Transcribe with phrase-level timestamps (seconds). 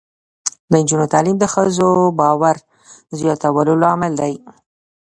[0.69, 1.89] د نجونو تعلیم د ښځو
[2.19, 2.55] باور
[3.19, 4.33] زیاتولو لامل دی.